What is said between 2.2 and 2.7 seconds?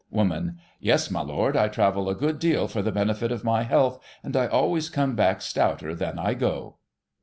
deal